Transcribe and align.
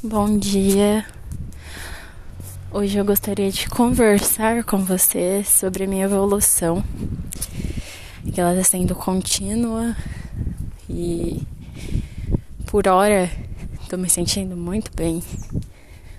Bom 0.00 0.38
dia. 0.38 1.04
Hoje 2.70 2.96
eu 2.96 3.04
gostaria 3.04 3.50
de 3.50 3.68
conversar 3.68 4.62
com 4.62 4.78
você 4.78 5.42
sobre 5.42 5.82
a 5.82 5.86
minha 5.88 6.04
evolução, 6.04 6.84
que 8.32 8.40
ela 8.40 8.52
está 8.52 8.78
sendo 8.78 8.94
contínua 8.94 9.96
e 10.88 11.42
por 12.66 12.86
hora 12.86 13.28
estou 13.82 13.98
me 13.98 14.08
sentindo 14.08 14.56
muito 14.56 14.94
bem, 14.94 15.20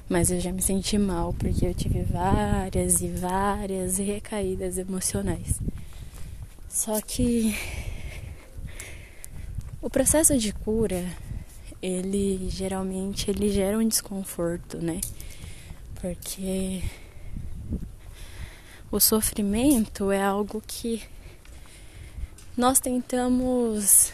mas 0.10 0.30
eu 0.30 0.42
já 0.42 0.52
me 0.52 0.62
senti 0.62 0.98
mal 0.98 1.34
porque 1.40 1.66
eu 1.66 1.74
tive 1.74 2.04
várias 2.04 3.00
e 3.00 3.08
várias 3.08 3.98
recaídas 3.98 4.78
emocionais. 4.78 5.58
Só 6.68 7.00
que 7.00 7.58
o 9.82 9.90
processo 9.90 10.38
de 10.38 10.52
cura 10.52 11.06
ele 11.82 12.50
geralmente 12.50 13.30
ele 13.30 13.50
gera 13.50 13.78
um 13.78 13.88
desconforto, 13.88 14.78
né? 14.78 15.00
Porque 15.96 16.84
o 18.92 19.00
sofrimento 19.00 20.12
é 20.12 20.22
algo 20.22 20.62
que 20.66 21.04
nós 22.58 22.80
tentamos 22.80 24.12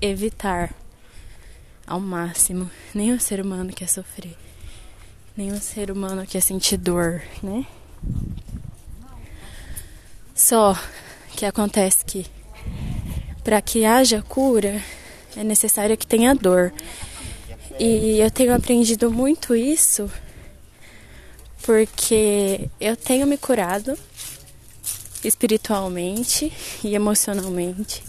evitar 0.00 0.74
ao 1.86 2.00
máximo. 2.00 2.70
Nenhum 2.94 3.18
ser 3.18 3.40
humano 3.40 3.72
quer 3.72 3.88
sofrer. 3.88 4.36
Nenhum 5.36 5.60
ser 5.60 5.90
humano 5.90 6.26
quer 6.26 6.40
sentir 6.40 6.76
dor, 6.76 7.22
né? 7.42 7.66
Só 10.34 10.76
que 11.36 11.44
acontece 11.44 12.04
que 12.04 12.26
para 13.42 13.62
que 13.62 13.84
haja 13.84 14.22
cura, 14.22 14.82
é 15.36 15.44
necessário 15.44 15.96
que 15.96 16.06
tenha 16.06 16.34
dor. 16.34 16.72
E 17.78 18.18
eu 18.18 18.30
tenho 18.30 18.54
aprendido 18.54 19.10
muito 19.10 19.54
isso 19.54 20.10
porque 21.62 22.70
eu 22.80 22.96
tenho 22.96 23.26
me 23.26 23.36
curado 23.36 23.98
espiritualmente 25.24 26.52
e 26.84 26.94
emocionalmente 26.94 28.02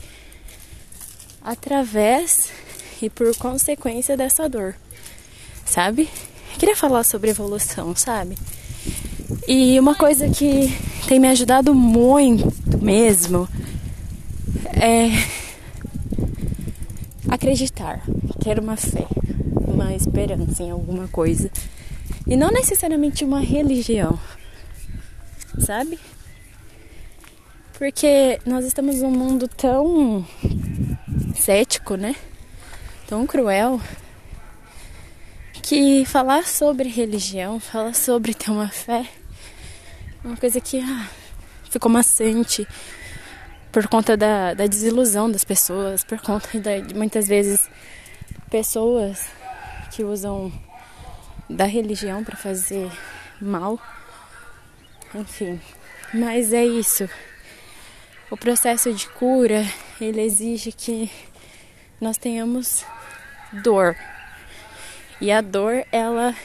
através 1.41 2.49
e 3.01 3.09
por 3.09 3.35
consequência 3.37 4.15
dessa 4.15 4.47
dor, 4.47 4.75
sabe? 5.65 6.09
Eu 6.53 6.59
queria 6.59 6.75
falar 6.75 7.03
sobre 7.03 7.31
evolução, 7.31 7.95
sabe? 7.95 8.37
E 9.47 9.79
uma 9.79 9.95
coisa 9.95 10.29
que 10.29 10.67
tem 11.07 11.19
me 11.19 11.27
ajudado 11.27 11.73
muito 11.73 12.77
mesmo 12.81 13.47
é 14.73 15.36
acreditar, 17.37 18.01
ter 18.43 18.59
uma 18.59 18.75
fé, 18.75 19.05
uma 19.65 19.93
esperança 19.93 20.63
em 20.63 20.71
alguma 20.71 21.07
coisa. 21.07 21.49
E 22.25 22.35
não 22.35 22.51
necessariamente 22.51 23.23
uma 23.23 23.39
religião, 23.39 24.19
sabe? 25.59 25.99
Porque 27.77 28.39
nós 28.45 28.65
estamos 28.65 29.01
num 29.01 29.11
mundo 29.11 29.47
tão 29.47 30.27
cético, 31.35 31.95
né? 31.95 32.15
Tão 33.07 33.25
cruel, 33.25 33.79
que 35.61 36.03
falar 36.05 36.45
sobre 36.47 36.89
religião, 36.89 37.59
falar 37.59 37.93
sobre 37.93 38.33
ter 38.33 38.49
uma 38.49 38.67
fé, 38.67 39.05
é 40.23 40.27
uma 40.27 40.35
coisa 40.35 40.59
que 40.59 40.79
ah, 40.79 41.07
ficou 41.69 41.89
maçante 41.89 42.67
por 43.77 43.87
conta 43.87 44.17
da, 44.17 44.55
da 44.55 44.65
desilusão 44.65 45.29
das 45.29 45.43
pessoas, 45.43 46.03
por 46.03 46.19
conta 46.19 46.59
da, 46.59 46.79
de 46.79 46.95
muitas 46.95 47.27
vezes 47.27 47.69
pessoas 48.49 49.29
que 49.91 50.03
usam 50.03 50.51
da 51.47 51.65
religião 51.65 52.23
para 52.23 52.35
fazer 52.35 52.89
mal. 53.39 53.79
Enfim, 55.13 55.61
mas 56.11 56.53
é 56.53 56.65
isso. 56.65 57.07
O 58.31 58.35
processo 58.35 58.91
de 58.91 59.07
cura, 59.09 59.63
ele 60.01 60.23
exige 60.23 60.71
que 60.71 61.11
nós 62.01 62.17
tenhamos 62.17 62.83
dor. 63.61 63.95
E 65.21 65.31
a 65.31 65.39
dor, 65.39 65.85
ela 65.91 66.35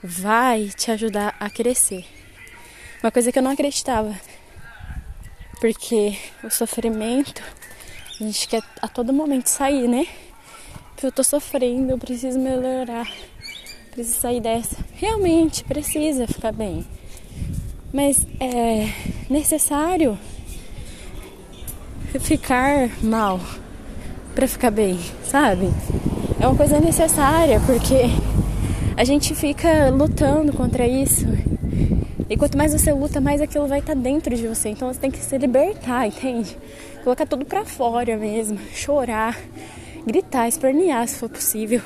vai 0.00 0.68
te 0.68 0.92
ajudar 0.92 1.34
a 1.40 1.50
crescer. 1.50 2.06
Uma 3.02 3.10
coisa 3.10 3.32
que 3.32 3.40
eu 3.40 3.42
não 3.42 3.50
acreditava 3.50 4.14
porque 5.60 6.16
o 6.42 6.50
sofrimento, 6.50 7.42
a 8.18 8.24
gente 8.24 8.48
quer 8.48 8.62
a 8.80 8.88
todo 8.88 9.12
momento 9.12 9.48
sair, 9.48 9.86
né? 9.86 10.06
Porque 10.90 11.06
eu 11.06 11.12
tô 11.12 11.22
sofrendo, 11.22 11.92
eu 11.92 11.98
preciso 11.98 12.38
melhorar, 12.38 13.06
preciso 13.90 14.20
sair 14.20 14.40
dessa. 14.40 14.76
Realmente 14.94 15.62
precisa 15.64 16.26
ficar 16.26 16.52
bem. 16.52 16.84
Mas 17.92 18.26
é 18.40 18.88
necessário 19.28 20.18
ficar 22.20 22.90
mal 23.02 23.38
para 24.34 24.48
ficar 24.48 24.70
bem, 24.70 24.98
sabe? 25.24 25.70
É 26.40 26.46
uma 26.46 26.56
coisa 26.56 26.80
necessária 26.80 27.60
porque 27.60 28.04
a 28.96 29.04
gente 29.04 29.34
fica 29.34 29.90
lutando 29.90 30.52
contra 30.52 30.86
isso 30.86 31.26
e 32.30 32.36
quanto 32.36 32.56
mais 32.56 32.72
você 32.72 32.92
luta, 32.92 33.20
mais 33.20 33.40
aquilo 33.40 33.66
vai 33.66 33.80
estar 33.80 33.96
tá 33.96 34.00
dentro 34.00 34.36
de 34.36 34.46
você. 34.46 34.68
Então 34.68 34.86
você 34.86 35.00
tem 35.00 35.10
que 35.10 35.18
se 35.18 35.36
libertar, 35.36 36.06
entende? 36.06 36.56
Colocar 37.02 37.26
tudo 37.26 37.44
pra 37.44 37.64
fora 37.64 38.16
mesmo. 38.16 38.56
Chorar, 38.72 39.36
gritar, 40.06 40.46
espernear 40.46 41.08
se 41.08 41.16
for 41.16 41.28
possível 41.28 41.82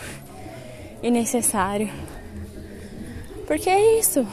e 1.03 1.11
necessário. 1.11 1.89
Porque 3.47 3.71
é 3.71 3.99
isso. 3.99 4.27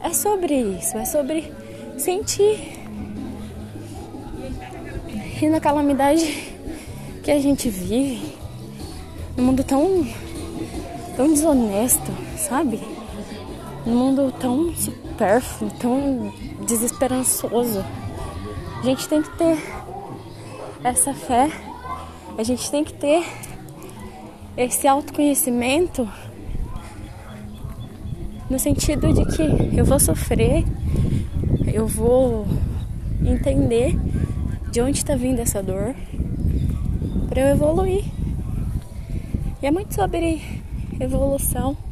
É 0.00 0.12
sobre 0.12 0.54
isso. 0.54 0.96
É 0.96 1.04
sobre 1.04 1.52
sentir. 1.98 2.78
E 5.42 5.48
na 5.48 5.58
calamidade 5.58 6.54
que 7.24 7.32
a 7.32 7.40
gente 7.40 7.68
vive, 7.68 8.34
num 9.36 9.46
mundo 9.46 9.64
tão, 9.64 10.06
tão 11.16 11.26
desonesto, 11.26 12.12
sabe? 12.36 12.95
Um 13.86 13.94
mundo 13.94 14.32
tão 14.40 14.74
supérfluo, 14.74 15.70
tão 15.78 16.32
desesperançoso. 16.66 17.84
A 18.80 18.82
gente 18.82 19.08
tem 19.08 19.22
que 19.22 19.30
ter 19.38 19.58
essa 20.82 21.14
fé, 21.14 21.50
a 22.36 22.42
gente 22.42 22.70
tem 22.70 22.82
que 22.82 22.92
ter 22.92 23.24
esse 24.56 24.88
autoconhecimento 24.88 26.08
no 28.50 28.58
sentido 28.58 29.12
de 29.12 29.24
que 29.24 29.78
eu 29.78 29.84
vou 29.84 30.00
sofrer, 30.00 30.64
eu 31.72 31.86
vou 31.86 32.46
entender 33.24 33.96
de 34.70 34.80
onde 34.80 34.98
está 34.98 35.14
vindo 35.14 35.40
essa 35.40 35.62
dor 35.62 35.94
para 37.28 37.40
eu 37.40 37.48
evoluir. 37.48 38.04
E 39.62 39.66
é 39.66 39.70
muito 39.70 39.94
sobre 39.94 40.42
evolução. 41.00 41.85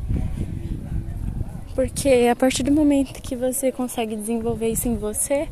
Porque 1.74 2.28
a 2.30 2.36
partir 2.36 2.62
do 2.62 2.70
momento 2.70 3.20
que 3.20 3.34
você 3.34 3.72
consegue 3.72 4.14
desenvolver 4.14 4.68
isso 4.68 4.86
em 4.86 4.96
você, 4.96 5.48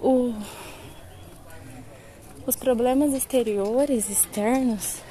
o, 0.00 0.32
os 2.46 2.56
problemas 2.56 3.12
exteriores, 3.12 4.08
externos, 4.08 5.02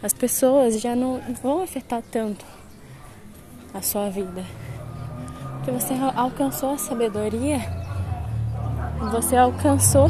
as 0.00 0.12
pessoas 0.12 0.80
já 0.80 0.94
não 0.94 1.20
vão 1.42 1.62
afetar 1.62 2.02
tanto 2.10 2.44
a 3.72 3.82
sua 3.82 4.08
vida. 4.08 4.44
Porque 5.56 5.72
você 5.72 5.94
alcançou 6.14 6.74
a 6.74 6.78
sabedoria, 6.78 7.58
você 9.10 9.36
alcançou 9.36 10.08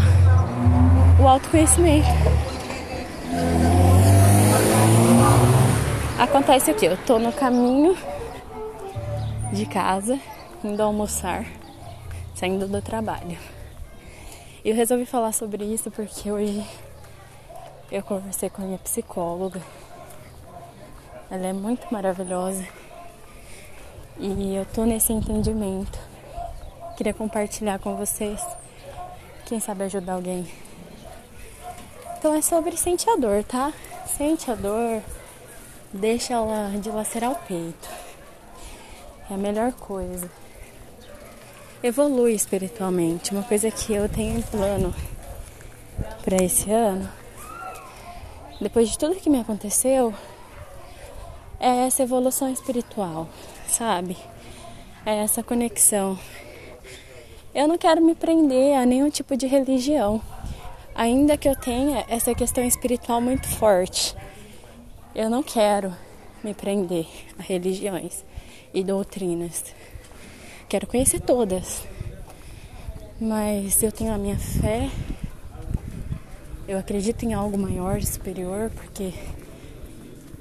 o 1.19 1.27
autoconhecimento. 1.27 2.09
Acontece 6.19 6.71
o 6.71 6.75
que? 6.77 6.87
Eu 6.87 6.97
tô 6.97 7.19
no 7.19 7.33
caminho 7.33 7.97
de 9.53 9.67
casa, 9.67 10.19
indo 10.63 10.81
almoçar, 10.81 11.45
saindo 12.37 12.69
do 12.69 12.81
trabalho. 12.81 13.37
E 14.65 14.71
eu 14.71 14.77
resolvi 14.77 15.07
falar 15.07 15.33
sobre 15.33 15.65
isso 15.65 15.91
porque 15.91 16.31
hoje 16.31 16.65
eu 17.91 18.01
conversei 18.01 18.49
com 18.49 18.63
a 18.63 18.65
minha 18.65 18.79
psicóloga. 18.79 19.61
Ela 21.29 21.49
é 21.49 21.53
muito 21.53 21.93
maravilhosa. 21.93 22.65
E 24.17 24.55
eu 24.55 24.65
tô 24.67 24.85
nesse 24.85 25.13
entendimento. 25.13 25.99
Queria 26.97 27.13
compartilhar 27.13 27.81
com 27.81 27.97
vocês. 27.97 28.41
Quem 29.47 29.59
sabe 29.59 29.83
ajudar 29.83 30.13
alguém. 30.13 30.47
Então 32.17 32.33
é 32.33 32.41
sobre 32.41 32.77
sentir 32.77 33.11
a 33.11 33.17
dor, 33.17 33.43
tá? 33.43 33.73
Sente 34.07 34.49
a 34.49 34.55
dor 34.55 35.03
deixa 35.95 36.35
ela 36.35 36.71
dilacerar 36.79 37.33
o 37.33 37.37
peito. 37.37 37.89
É 39.31 39.35
a 39.35 39.39
melhor 39.39 39.73
coisa. 39.73 40.31
Evolui 41.83 42.35
espiritualmente. 42.35 43.33
Uma 43.33 43.43
coisa 43.43 43.71
que 43.71 43.95
eu 43.95 44.09
tenho 44.09 44.39
em 44.39 44.43
plano 44.43 44.95
para 46.23 46.43
esse 46.43 46.71
ano 46.71 47.09
depois 48.61 48.89
de 48.89 48.99
tudo 48.99 49.17
que 49.17 49.29
me 49.29 49.41
aconteceu, 49.41 50.15
é 51.59 51.87
essa 51.87 52.03
evolução 52.03 52.51
espiritual, 52.51 53.29
sabe? 53.69 54.17
É 55.05 55.19
essa 55.19 55.43
conexão. 55.43 56.19
Eu 57.55 57.69
não 57.69 57.77
quero 57.77 58.01
me 58.01 58.15
prender 58.15 58.77
a 58.77 58.87
nenhum 58.87 59.11
tipo 59.11 59.37
de 59.37 59.47
religião, 59.47 60.21
ainda 60.95 61.37
que 61.37 61.49
eu 61.49 61.55
tenha 61.55 62.05
essa 62.09 62.35
questão 62.35 62.65
espiritual 62.65 63.21
muito 63.21 63.47
forte. 63.49 64.17
Eu 65.15 65.31
não 65.31 65.45
quero 65.45 65.95
me 66.43 66.53
prender 66.53 67.07
a 67.39 67.43
religiões 67.43 68.25
e 68.75 68.83
doutrinas. 68.83 69.63
Quero 70.69 70.89
conhecer 70.89 71.21
todas, 71.21 71.85
mas 73.21 73.81
eu 73.81 73.93
tenho 73.93 74.13
a 74.13 74.19
minha 74.19 74.37
fé. 74.37 74.91
Eu 76.67 76.77
acredito 76.77 77.25
em 77.25 77.33
algo 77.33 77.57
maior, 77.57 78.03
superior, 78.03 78.73
porque 78.75 79.15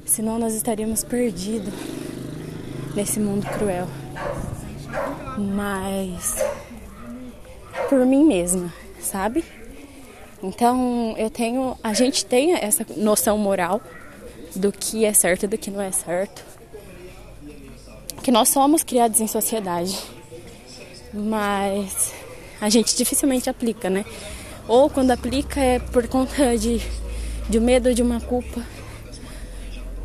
senão 0.07 0.39
nós 0.39 0.55
estaríamos 0.55 1.03
perdidos 1.03 1.71
nesse 2.95 3.19
mundo 3.19 3.45
cruel. 3.45 3.87
Mas 5.37 6.43
por 7.89 8.03
mim 8.07 8.25
mesma, 8.25 8.73
sabe? 8.99 9.45
Então 10.41 11.13
eu 11.15 11.29
tenho, 11.29 11.77
a 11.83 11.93
gente 11.93 12.25
tem 12.25 12.55
essa 12.55 12.83
noção 12.97 13.37
moral 13.37 13.79
do 14.55 14.71
que 14.71 15.05
é 15.05 15.13
certo 15.13 15.43
e 15.43 15.47
do 15.47 15.57
que 15.57 15.71
não 15.71 15.81
é 15.81 15.91
certo. 15.91 16.43
Que 18.21 18.31
nós 18.31 18.49
somos 18.49 18.83
criados 18.83 19.19
em 19.19 19.27
sociedade, 19.27 19.97
mas 21.13 22.13
a 22.61 22.69
gente 22.69 22.95
dificilmente 22.95 23.49
aplica, 23.49 23.89
né? 23.89 24.05
Ou 24.67 24.89
quando 24.89 25.11
aplica 25.11 25.59
é 25.59 25.79
por 25.79 26.07
conta 26.07 26.57
de, 26.57 26.81
de 27.49 27.59
medo 27.59 27.93
de 27.93 28.01
uma 28.01 28.21
culpa, 28.21 28.61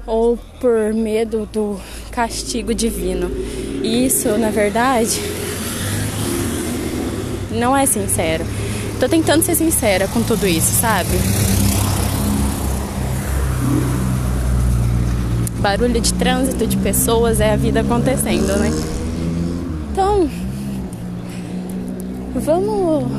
ou 0.06 0.36
por 0.60 0.92
medo 0.94 1.48
do 1.52 1.80
castigo 2.10 2.74
divino. 2.74 3.30
E 3.82 4.06
isso, 4.06 4.36
na 4.36 4.50
verdade, 4.50 5.20
não 7.52 7.76
é 7.76 7.86
sincero. 7.86 8.44
Tô 8.98 9.08
tentando 9.08 9.44
ser 9.44 9.54
sincera 9.54 10.08
com 10.08 10.22
tudo 10.22 10.46
isso, 10.46 10.72
sabe? 10.80 11.16
Barulho 15.60 16.00
de 16.00 16.14
trânsito, 16.14 16.66
de 16.66 16.76
pessoas, 16.76 17.40
é 17.40 17.52
a 17.52 17.56
vida 17.56 17.80
acontecendo, 17.80 18.56
né? 18.58 18.70
Então, 19.90 20.30
vamos 22.34 23.10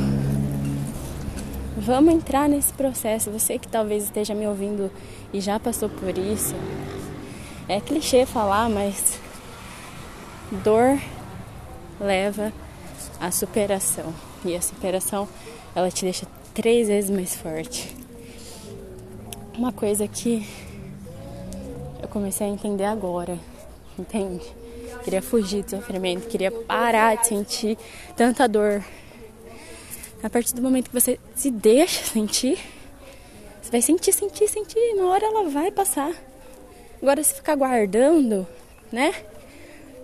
vamos 1.76 2.14
entrar 2.14 2.48
nesse 2.48 2.72
processo. 2.72 3.30
Você 3.30 3.58
que 3.58 3.68
talvez 3.68 4.04
esteja 4.04 4.34
me 4.34 4.46
ouvindo 4.46 4.90
e 5.32 5.40
já 5.40 5.60
passou 5.60 5.88
por 5.88 6.16
isso. 6.16 6.54
É 7.68 7.80
clichê 7.80 8.24
falar, 8.24 8.70
mas 8.70 9.18
dor 10.64 10.98
leva 12.00 12.52
à 13.20 13.30
superação. 13.30 14.14
E 14.44 14.56
a 14.56 14.62
superação, 14.62 15.28
ela 15.74 15.90
te 15.90 16.04
deixa 16.04 16.26
três 16.54 16.88
vezes 16.88 17.10
mais 17.10 17.34
forte. 17.34 17.94
Uma 19.56 19.72
coisa 19.72 20.08
que 20.08 20.46
comecei 22.10 22.46
a 22.46 22.50
entender 22.50 22.84
agora, 22.84 23.38
entende? 23.98 24.44
Queria 25.02 25.22
fugir 25.22 25.62
do 25.62 25.70
sofrimento, 25.70 26.28
queria 26.28 26.50
parar 26.50 27.16
de 27.16 27.26
sentir 27.28 27.78
tanta 28.16 28.46
dor. 28.46 28.84
A 30.22 30.28
partir 30.28 30.54
do 30.54 30.60
momento 30.60 30.90
que 30.90 31.00
você 31.00 31.18
se 31.34 31.50
deixa 31.50 32.04
sentir, 32.04 32.58
você 33.62 33.70
vai 33.70 33.80
sentir, 33.80 34.12
sentir, 34.12 34.48
sentir, 34.48 34.78
uma 34.96 35.08
hora 35.10 35.24
ela 35.24 35.48
vai 35.48 35.70
passar. 35.70 36.12
Agora, 37.00 37.22
se 37.22 37.32
ficar 37.34 37.54
guardando, 37.54 38.46
né? 38.92 39.14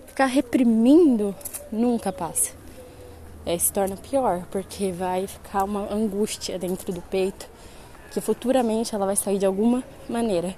Ficar 0.07 0.25
reprimindo, 0.25 1.35
nunca 1.71 2.11
passa 2.11 2.57
é, 3.47 3.57
se 3.57 3.71
torna 3.71 3.95
pior, 3.95 4.45
porque 4.51 4.91
vai 4.91 5.25
ficar 5.25 5.63
uma 5.63 5.89
angústia 5.89 6.59
dentro 6.59 6.91
do 6.91 7.01
peito, 7.01 7.47
que 8.11 8.19
futuramente 8.19 8.93
ela 8.93 9.05
vai 9.05 9.15
sair 9.15 9.39
de 9.39 9.45
alguma 9.45 9.81
maneira. 10.09 10.53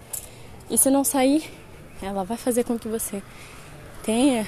E 0.70 0.78
se 0.78 0.90
não 0.90 1.04
sair, 1.04 1.50
ela 2.02 2.24
vai 2.24 2.38
fazer 2.38 2.64
com 2.64 2.78
que 2.78 2.88
você 2.88 3.22
tenha 4.04 4.48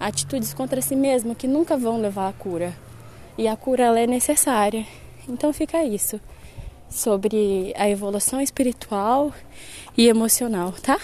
atitudes 0.00 0.52
contra 0.52 0.82
si 0.82 0.96
mesmo 0.96 1.34
que 1.34 1.46
nunca 1.46 1.76
vão 1.76 2.00
levar 2.00 2.28
à 2.28 2.32
cura. 2.32 2.74
E 3.38 3.48
a 3.48 3.56
cura 3.56 3.84
ela 3.84 4.00
é 4.00 4.06
necessária. 4.06 4.86
Então 5.28 5.52
fica 5.52 5.84
isso 5.84 6.20
sobre 6.88 7.72
a 7.76 7.88
evolução 7.88 8.40
espiritual 8.40 9.32
e 9.96 10.06
emocional, 10.06 10.72
tá? 10.72 11.00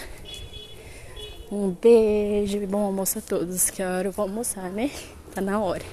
Um 1.50 1.70
beijo 1.70 2.58
e 2.58 2.66
bom 2.66 2.84
almoço 2.84 3.18
a 3.18 3.22
todos, 3.22 3.70
que 3.70 3.82
hora 3.82 4.08
eu 4.08 4.12
vou 4.12 4.24
almoçar, 4.24 4.70
né? 4.70 4.90
Tá 5.34 5.40
na 5.40 5.60
hora. 5.60 5.84